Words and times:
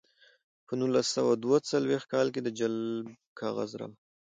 په 0.65 0.73
نولس 0.79 1.07
سوه 1.15 1.31
دوه 1.43 1.57
څلویښت 1.69 2.07
کال 2.13 2.27
د 2.43 2.49
جلب 2.59 3.05
کاغذ 3.39 3.69
راغی 3.79 3.97